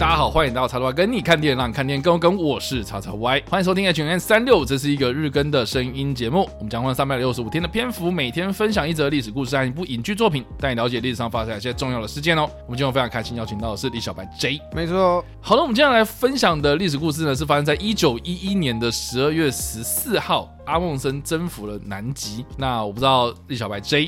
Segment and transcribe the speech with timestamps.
[0.00, 2.34] 大家好，欢迎来到叉叉 Y 跟你看电影，让你看电影更跟。
[2.34, 6.48] 我是叉叉 Y，欢迎收听 H N 三六，这是一个日更的声音节目。
[6.56, 12.48] 我们将花三百六十五天的篇幅，每天分享一则历史故事和一部影剧作品，带你了解历史上发生一些重要的事件哦。
[12.64, 15.22] 我们今天非常开心邀请到的是李小白 J，没错。
[15.38, 22.46] 好了，我们接下来分享的历史故事呢，是发生在一九一一年的十二月十四号，阿梦森征服了南极。
[22.56, 24.06] 那我不知道李小白 J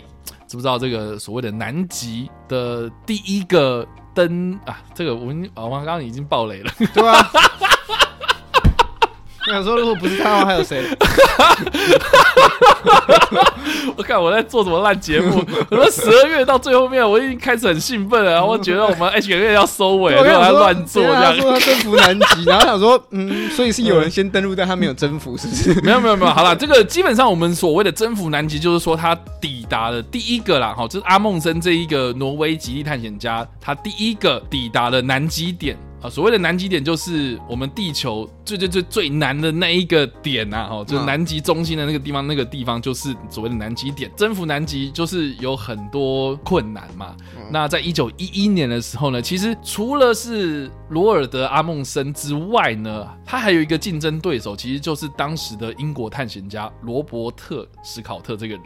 [0.48, 3.86] 知不知道这个所谓的南极的第一个。
[4.14, 7.30] 灯啊，这个我们我们刚刚已经爆雷了， 对吧？
[9.52, 10.82] 想说，如果不是他的话，还有谁？
[13.96, 15.44] 我看我在做什么烂节目？
[15.70, 21.34] 我说十二月到最后面，我已经开始很兴奋了，然后我觉得我们 H 月要收尾，我还乱做这样。
[21.36, 25.74] 他说他征服南极， 然后想说，嗯，所以是有人先登陆，但他没有征服，是不是？
[25.84, 35.76] 没有没有没有，好了，这个基本上我们所谓的征服南极，就是说他抵达了第一个啦，哈，就是阿梦森这一个挪威极地探险家，他第一个抵达了南极点。
[36.02, 44.10] 啊，所谓的南极点就是我们地球最最最最南的那一个点呐，哦，就是南极中心的那个地方，那个地方就是所谓的南极点。
[44.16, 47.16] 征服南极就是有很多困难嘛。
[47.52, 58.64] 那在一九一一年的时候呢，其实除了是罗尔德阿梦森之外呢，他还有一个竞争对手，其实就是当时的英国探险家罗伯特史考特这个人。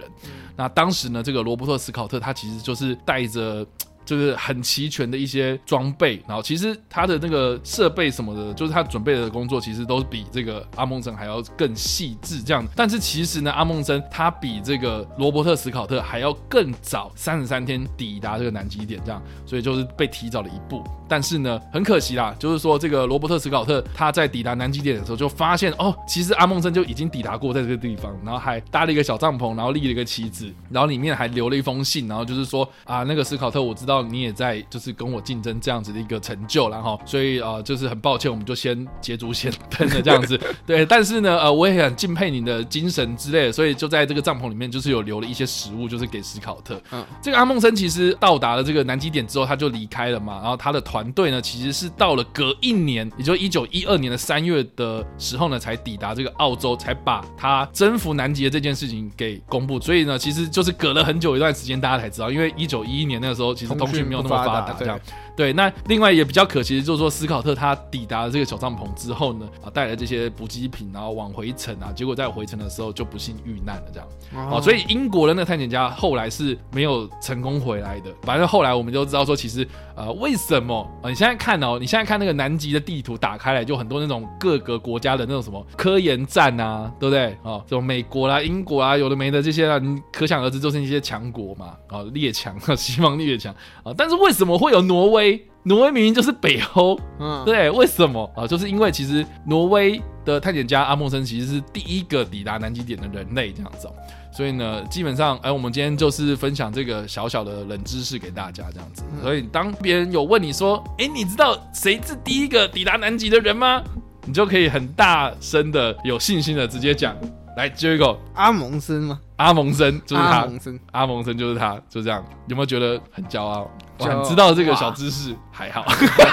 [0.56, 3.66] 那当时呢，这个罗伯特史考特他其实就是带着。
[4.06, 12.64] 就是很齐全的一些装备，然后其实他的那个设备什么的，就是他准备的工作，其实都比这个阿梦森还要更细致这样。
[12.76, 20.82] 但是其实呢，阿梦森他比这个罗伯特史考特还要更早三十三天抵达这个南极点，这样，所以就是被提早了一步。
[21.08, 33.95] 但是呢，很可惜啦，就是说这个罗伯特史考特他在抵达南极点的时候，就发现哦，其实阿梦森就已经抵达过在这个地方，然后还搭了一个小帐篷，然后立了一个旗子，然后里面还留了一封信，然后就是说啊，那个史考特，我知道。
[34.02, 40.40] 你也在就是跟我竞争这样子的一个成就，然后所以呃就是很抱歉，我们就先捷足先登的这样子。
[40.66, 46.80] 对，但是呢呃我也很敬佩你的精神之类的，所以就在这个帐篷里面就是有留了一些食物，就是给史考特。
[46.92, 50.40] 嗯，这个阿梦森其实到达了这个南极点之后，他就离开了嘛。
[50.40, 59.80] 然后他的团队呢其实是到了隔一年，也就一九一二年的三月的时候呢，才抵达这个澳洲，才把他征服南极的这件事情给公布。
[59.80, 64.98] 所以呢，其实就是隔了很久一段时间，大家才知道，因为一九一一年那个时候其实通讯没有那么发达，这样。
[65.36, 74.08] 对，那另外也比较可惜的就是说，斯考特他抵达了这个小帐篷之后呢，啊，带来这些补给品，然后往回程啊，结果在回程的时候就不幸遇难了，这样。
[74.50, 78.10] 哦，所以英国的那个探险家后来是没有成功回来的。
[78.22, 81.10] 反正后来我们就知道说，其实呃，为什么啊？
[81.10, 87.36] 你现在看哦，你现在看那个南极的地图打开来，就很多那种各个国家的那种什么科研站啊，对不对？
[87.42, 93.54] 哦，这种美国啦、英国啊，有的没的这些啊，你可想而知，就是一些强国嘛，啊，列强， 西方列强
[93.84, 93.92] 啊。
[93.96, 95.25] 但是为什么会有挪威？
[95.62, 98.46] 挪威明明就是北欧，嗯，对，为什么啊？
[98.46, 103.88] 就是因为其实挪威的探险家阿莫森其实是第一个抵达南极点的人类，这样子。
[104.32, 109.02] 所以呢，基本上，哎，我们今天就是分享这个小小的冷知识给大家，这样子。
[109.22, 113.82] 所以当别人有问你说，哎，你知道谁是第一个抵达南极的人吗？
[114.26, 117.16] 你就可以很大声的、有信心的直接讲，
[117.56, 119.20] 来，就一个阿蒙森吗？
[119.36, 122.24] 阿蒙森就是他，阿蒙森，阿梦森就是他，就这样。
[122.48, 123.70] 有没有觉得很骄傲？
[123.98, 125.84] 哇，你知道这个小知识还好？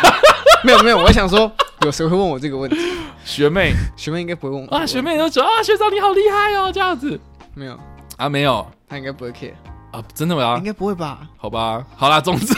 [0.63, 1.51] 没有没有，我想说，
[1.81, 2.77] 有谁会问我这个问题？
[3.25, 4.75] 学妹，学妹应该不会问我。
[4.75, 7.19] 啊，学妹都说啊，学长你好厉害哦，这样子。
[7.53, 7.77] 没有
[8.17, 9.53] 啊，没有，他应该不会 care
[9.91, 10.55] 啊，真的吗？
[10.57, 11.19] 应该不会吧？
[11.37, 12.53] 好吧，好啦，总之。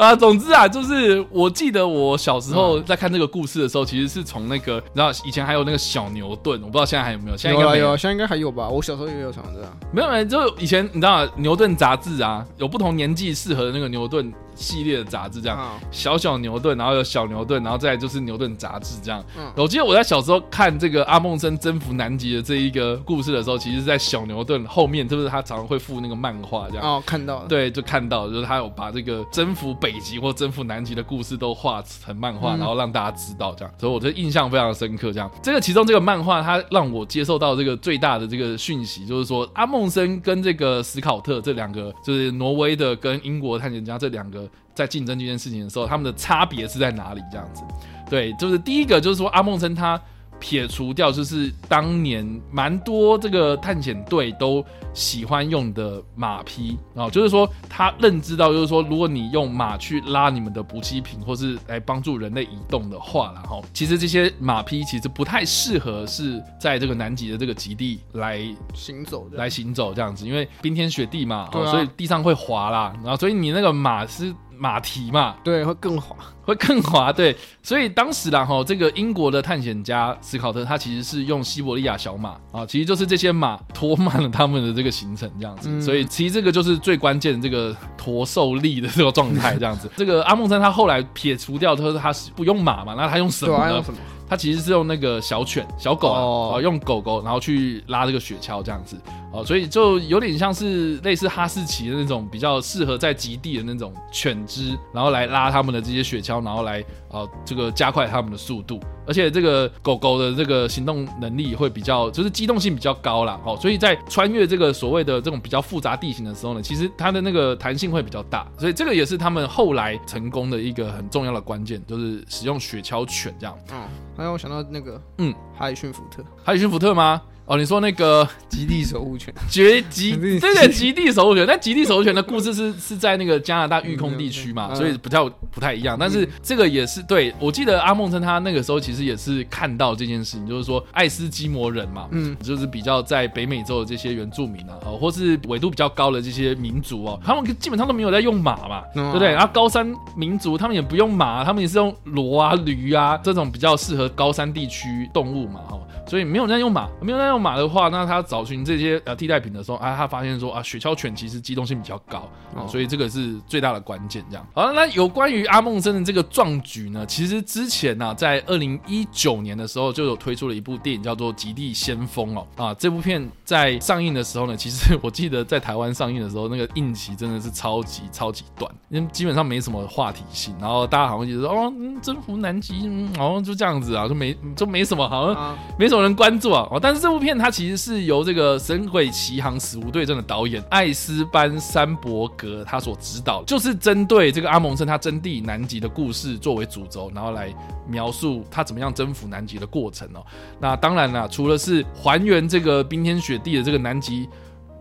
[0.00, 8.66] 啊，总之啊，就是我记得我小时候在看这个故事的时候，其实是从那个，然后以前还有那个小牛顿，我不知道现在还有没有，现在应该有，现在应该还有吧？
[8.66, 14.32] 我小时候也有想这样，没有没有，就以前你知道牛顿杂志啊，有不同年纪适合的那个牛顿。
[14.60, 19.24] 系列的杂志这样，小小牛顿，然后有小牛顿，然后再来就是牛顿杂志这样。
[19.36, 26.84] 嗯，我记得我在小时候看这个阿梦森征服南极的这一个故事的时候，其实是在小牛顿后面，就是他常常会附那个漫画这样。
[26.84, 27.46] 哦，看到了。
[27.48, 33.74] 对，就看到，就是他有把这个征服北极或征服南极的故事都画成漫画，然后让大家知道这样。
[33.78, 35.10] 所以我觉得印象非常深刻。
[35.12, 44.48] 这样，这个其中这个漫画，它让我接受到这个最大的这个讯息，就是说阿梦森跟这个史考特这两个，就是挪威的跟英国探险家这两个。
[44.74, 47.22] 在竞争这件事情的时候，他们的差别是在哪里？
[47.30, 47.62] 这样子，
[48.08, 50.00] 对，就是第一个就是说阿梦生他
[50.38, 68.40] 撇除掉，就是当年蛮多这个探险队都喜欢用的马匹啊，就是说他认知到，就是说如果你用马去拉你们的补给品，或是来帮助人类移动的话，然后其实这些马匹其实不太适合是在这个南极的这个极地来
[68.74, 74.34] 行走，来行走这样子，因为冰天雪地嘛，哦啊，所以地上会滑啦，然后所以你那个马是。
[74.62, 77.34] 马蹄嘛，对，会更滑，会更滑，对。
[77.62, 85.68] 所以当时啦，哈，这个英国的探险家斯考特，他其实是用西伯利亚小马啊，其实就是这些马拖慢了他们的这个行程，这样子。
[85.70, 89.90] 嗯、所以其实这个就是最关键的这个驼受力的这个状态，这样子。
[89.96, 93.82] 这个阿梦山他后来撇除掉，他说他是不用马嘛，那他用什么呢？
[94.30, 94.36] 用什么？
[94.36, 96.54] 他其实是用那个小犬、小狗啊，oh.
[96.54, 98.96] 啊，用狗狗然后去拉这个雪橇这样子。
[99.32, 108.80] 哦，所以就有点像是类似哈士奇的那种比较适合在极地的那种犬只，然后来拉他们的这些雪橇，然后来呃这个加快他们的速度。
[109.06, 113.40] 而且这个狗狗的这个行动能力会比较，就是机动性比较高啦。
[113.44, 118.46] 哦，所以在穿越这个所谓的这种比较复杂地形的时候呢，其实它的那个弹性会比较大。
[118.58, 123.56] 所以这个也是他们后来成功的一个很重要的关键，就是使用雪橇犬这样。
[123.72, 123.80] 嗯，
[124.20, 127.22] 还有我想到那个，嗯，哈里逊福特，哈里逊福特吗？
[127.50, 131.44] 哦，你说那个极地守护犬，绝极 对对，极地守护犬。
[131.44, 135.96] 但极地守护犬的故事是是在那个加拿大育空地区嘛，所以比较不太一样。
[135.98, 149.28] 但是这个也是对，我记得阿梦称他那个时候其实也是看到这件事情，就是说爱斯基摩人嘛，嗯，就是比较在北美洲的这些原住民啊，哦，或是纬度比较高的这些民族哦，他们基本上都没有在用马嘛，对不对？
[149.28, 155.76] 然后高山民族他们也不用马，他们也是用骡啊、驴啊这种比较适合高山地区动物嘛，哈。
[156.06, 164.24] 所以没有人在用马，没有人在用马的话，那他找寻这些呃替代品的时候啊，他发现说啊，雪橇犬其实机动性比较高啊，所以这个是最大的关键。
[164.28, 181.72] 这样好，那有关于阿梦森的这个壮举呢，其实之前呢、啊，在二零一九年的时候就有推出了一部电影叫做《极地先锋》哦啊，这部片在上映的时候呢，其实我记得在台湾上映的时候，那个映期真的是超级超级短，因为基本上没什么话题性，然后大家好像就是说哦，
[182.02, 186.00] 征服南极，嗯，好像就这样子啊，就没就没什么，好像没什么。
[186.00, 197.54] 人关注啊，哦，但是这部片它其实是由这个《神鬼奇航：死无对证》的导演艾斯班山伯格他所指导，就是针对这个阿蒙森他征地南极的故事作为主轴，然后来
[197.86, 200.24] 描述他怎么样征服南极的过程哦。
[200.58, 204.28] 那当然了，除了是还原这个冰天雪地的这个南极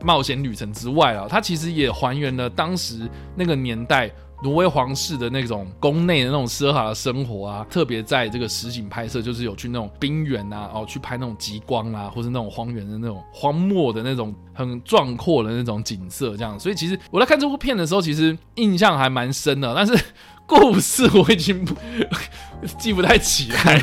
[0.02, 4.10] 冒险旅程之外啊，他其实也还原了当时那个年代。
[4.42, 16.60] 挪威皇室的那种宫内的那种奢华的生活啊，特别在这个实景拍摄，就是有去那种冰原啊，哦，去拍那种极光啊，或是那种荒原的那种荒漠的那种很壮阔的那种景色，这样。
[16.60, 19.98] 所以其实我在看这部片的时候，其实印象还蛮深的，但是。
[20.50, 21.76] 故事我已经不
[22.78, 23.80] 记不太起来，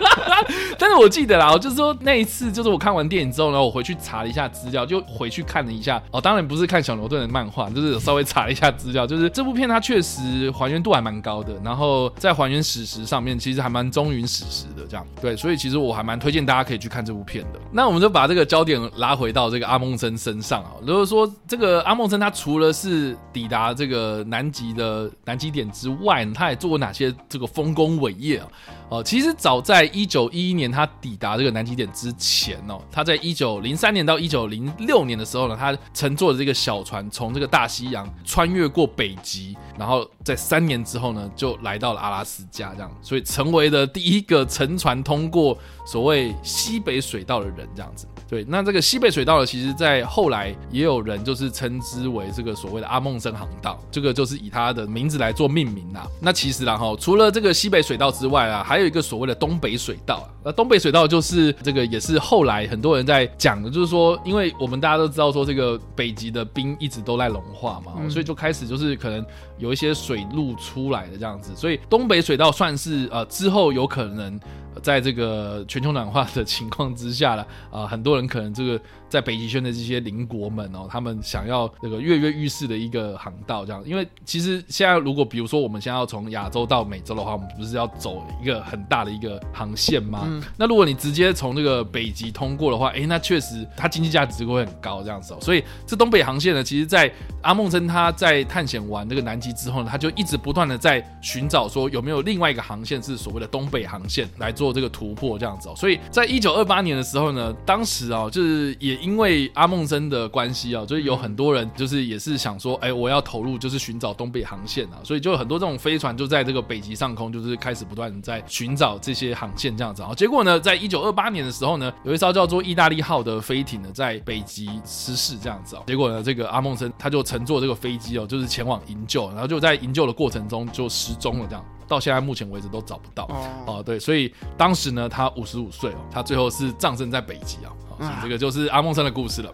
[0.78, 17.60] 但是我记得啦，我就是说那一次，就是我看完电影之后呢，我回去查了一下资料，就回去看了一下哦，当然不是看小牛顿的漫画，就是稍微查了一下资料，就是这部片它确实还原度还蛮高的，然后在还原史实上面其实还蛮忠于史实的，这样对，所以其实我还蛮推荐大家可以去看这部片的。
[17.70, 28.48] 那我们就把这个焦点拉回到这个阿梦森身上啊，如果说这个阿梦森他除了是抵达这个南极的南极点之外呢，他也做过哪些这个丰功伟业啊？
[28.90, 45.56] 哦，其实早在一九一一年他抵达这个南极点之前哦，他在一九零三年到一九零六年的时候呢，他乘坐的这个小船从这个大西洋穿越过北极，然后在三年之后呢，就来到了阿拉斯加，这样，所以成为了第一个乘船通过
[45.86, 48.06] 所谓西北水道的人，这样子。
[48.30, 56.06] 对，那这个西北水道呢，其实在后来也有人就是称之为这个所谓的阿梦森航道，这个就是以它的名字来做命名啦。
[56.20, 60.28] 那其实啦哈，除了这个西北水道之外啊，还有一个所谓的东北水道。
[60.44, 69.26] 那东北水道就是这个也是后来很多人在讲的，就是说，因为我们大家都知道说这个北极的冰一直都在融化嘛，所以就开始就是可能
[69.60, 74.40] 有一些水露出来的这样子，所以东北水稻算是呃之后有可能。
[74.84, 90.22] 在这个全球暖化的情况之下了，啊、呃，很多人可能这个在北极圈的这些邻国们哦，他们想要这个跃跃欲试的一个航道，这样，因为其实现在如果比如说我们现在要从亚洲到美洲的话，我们不是要走一个很大的一个航线吗？
[90.26, 95.38] 嗯、那如果你直接从这个北极通过的话，哎，那确实它经济价值会很高，这样子哦。
[95.40, 97.12] 所以这东北航线呢，其实，在
[97.42, 120.12] 阿孟森他在探险完这个南极之后呢，他就一直不断的在寻找说有没有另外一个航线是所谓的东北航线来做这个突破这样子哦，所以在一九二八年的时候呢，当时啊，就是也因为阿梦森的关系啊，就是有很多人就是也是想说，哎，我要投入就是寻找东北航线啊，所以就有很多这种飞船就在这个北极上空，就是开始不断在寻找这些航线这样子啊。
[120.16, 125.82] 结果呢，在一九二八年的时候呢，有一艘叫做意大利号的飞艇呢，在北极失事这样子啊。
[125.86, 131.64] 结果呢，这个阿梦森他就乘坐这个飞机哦，就是前往营救，然后就在营救的过程中就失踪了这样。
[131.90, 133.28] 到现在目前为止都找不到
[133.66, 139.52] 哦，对，所以当时呢，他五十五岁哦，他最后是葬身在北极啊，这个就是阿梦森的故事了。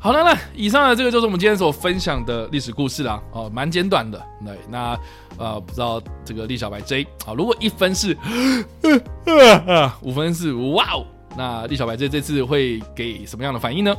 [0.00, 4.20] 好了，那以上的这个就是我们今天所分享的历史故事啦，哦，蛮简短的。
[4.44, 4.98] 对，那
[5.38, 8.18] 呃，不知道这个栗小白 J 好，如果一分是
[10.02, 11.06] 五分是哇哦，
[11.36, 13.94] 那栗小白 J 这次会给什么样的反应呢？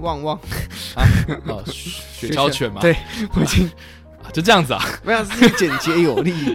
[0.00, 0.36] 旺旺
[0.96, 1.06] 啊，
[1.46, 2.96] 哦， 雪橇犬嘛，对，
[3.36, 3.70] 我已经。
[4.32, 6.54] 就这样子啊，没有，是简洁有力。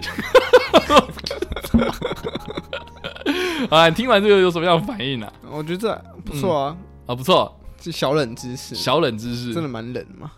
[3.70, 5.26] 啊，听完这个有什么样的反应呢？
[5.26, 5.50] 啊？
[5.50, 10.30] 我觉得这不错啊，嗯、啊不错，是小冷知识，小冷知识，真的蛮冷嘛。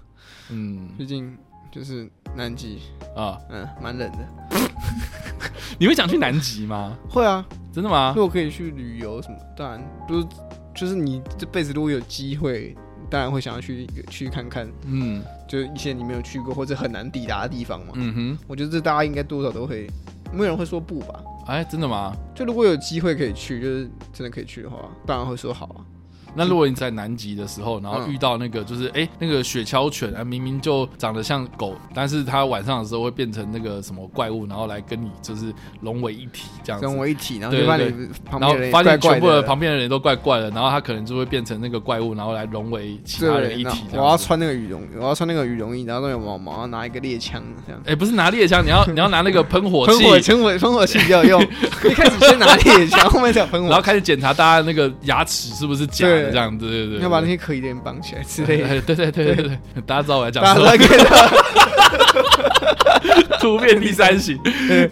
[0.50, 1.36] 嗯，毕竟
[1.72, 2.80] 就是南极
[3.16, 4.18] 啊，嗯，蛮冷的。
[5.78, 6.96] 你会想去南极吗？
[7.08, 8.12] 会啊，真的吗？
[8.14, 10.26] 如果可以去旅游什么，当然不是，
[10.74, 12.76] 就是你这辈子如果有机会。
[13.10, 17.92] 当然会想要去去看看，嗯，就是一些你没有去过或者很难抵达的地方嘛。
[17.94, 19.86] 嗯哼，我觉得这大家应该多少都会，
[20.32, 21.22] 没有人会说不吧？
[21.46, 22.14] 哎，真的吗？
[22.34, 25.84] 就如果有机会可以去，就是真的可以去的话，当然会说好啊。
[26.34, 36.86] 那如果你在南极的时候，然后遇到那个就是哎、那个雪橇犬啊，明明就长得像狗，但是它晚上的时候会变成那个什么怪物，然后来跟你就是融为一体这样子。
[36.86, 43.84] 融为一体，然后就发现然后发现全部的旁边的人都怪怪的，然后它可能就会变成那个怪物，然后来融为其他人一体。
[43.92, 47.80] 我要穿那个羽绒，我要穿那个羽绒衣，然后那个毛毛，拿一个猎枪这样。
[47.82, 51.40] 哎、欸，不是拿猎枪，你要你要拿那个喷火器， 喷火喷火器要用。
[51.84, 57.00] 一开始先拿猎枪，后面再喷火，然后开始检查大家那个牙齿是不是假的这样子，对对对。
[57.02, 58.80] 要把那些可疑的人绑起来之类的。
[58.82, 60.66] 对对对对对，大家知道我在讲什么。
[60.66, 61.10] 大家知道。
[63.40, 64.90] 突变第三型，没？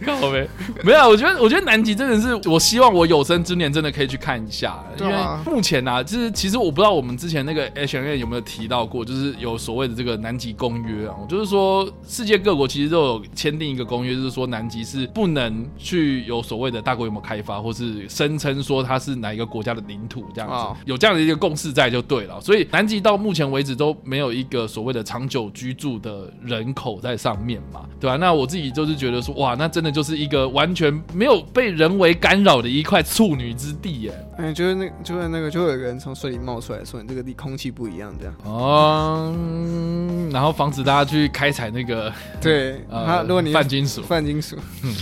[0.85, 4.79] 没有，我觉得，我觉得南极真的是，我希望我有生之年真的可以去看一下。
[5.01, 5.15] 因为
[5.47, 22.41] 目前呢、啊，就是其实我不知道我们之前那个 H&M 有没有提到过，就是有所谓的这个南极公约啊，就是说世界各国其实都有签订一个公约，就是说南极是不能去有所谓的大规模开发，或是声称说它是哪一个国家的领土这样子，有这样的一个共识在就对了。
[22.41, 28.17] 所以南极到目前为止都没有一个所谓的长久居住的人口在上面嘛，对吧、啊？
[28.17, 34.27] 那我自己就是觉得说，哇，那真的就是一个完全没有被人为干扰的一块处女之地耶。
[34.37, 38.35] 哎，就是那，就是那个，就会有个人从水里冒出来说，你这个地空气不一样，这样。
[38.45, 44.95] 哦、嗯，然后防止大家去开采那个，对，呃，如果你泛金属，泛金属，嗯。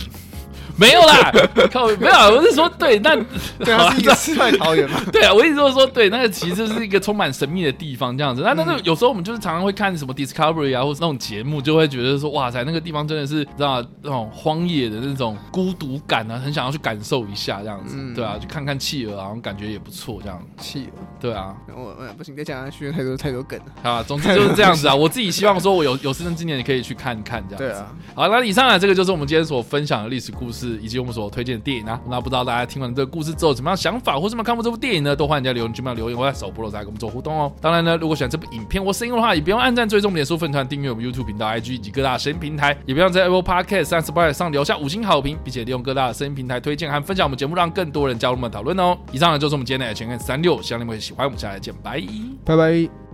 [0.77, 1.31] 没有啦，
[1.71, 3.15] 靠，没有，我是说，对，那
[3.63, 4.99] 对啊，是一个世外桃源嘛。
[5.11, 8.41] 对啊，我一直都说，对，那个其实是一个充满神秘的地方，这样子。
[8.41, 17.97] 那但是有时候我们就是常常会看什么 Discovery 啊，或是那种节目，就会觉得说，哇塞，那个地方真的是，知道那种荒野的那种孤独感啊，很想要去感受一下这样子。
[18.15, 20.41] 对啊，去看看企鹅，然后感觉也不错，这样。
[20.57, 21.55] 企鹅，对啊。
[21.75, 23.89] 我不行，再讲下去太多太多梗了。
[23.91, 24.95] 啊，总之就是这样子啊。
[24.95, 27.57] 我自己希望说，我有有生之年也可以去看看这样子。
[27.57, 27.93] 对啊。
[28.15, 31.61] 好，那以上呢，这个就是我们今天所分享的历史故事，故事以及我们所推荐的。
[31.61, 35.15] 电影啊，那不知道大家听完这个故事之后怎么样想法，或是没有看过这部电影呢？
[35.15, 37.51] 都欢迎在留言区里面留言，或在首播的时候跟我们做互动哦。
[37.61, 48.97] 当然呢，如果喜欢这部影片或声音的话，也不用按赞、追踪我们脸书粉团、订阅我们 YouTube 频道、IG 以及各大声音平台，也不用在 Apple Podcast、Spotify 上留下五星好评，并且利用各大声音平台推荐和分享我们节目，让更多人加入我们讨论哦。
[49.11, 51.25] 以上呢就是我们今天的 H&M 365，希望你们会喜欢。
[51.27, 52.01] 我们下来见，拜
[52.43, 53.10] 拜拜。